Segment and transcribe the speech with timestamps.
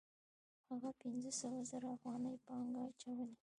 [0.69, 3.29] هغه پنځه سوه زره افغانۍ پانګه اچوي